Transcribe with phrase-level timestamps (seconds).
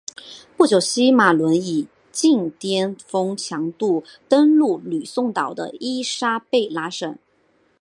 [0.57, 7.19] 不久西马仑以近颠峰强度登陆吕宋岛的伊莎贝拉省。